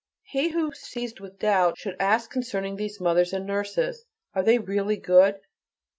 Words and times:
He 0.23 0.49
who, 0.49 0.71
seized 0.73 1.19
with 1.19 1.37
doubt, 1.37 1.77
should 1.77 1.95
ask 1.99 2.31
concerning 2.31 2.75
these 2.75 2.99
mothers 2.99 3.33
and 3.33 3.45
nurses: 3.45 4.03
"Are 4.33 4.41
they 4.41 4.57
really 4.57 4.97
good?" 4.97 5.39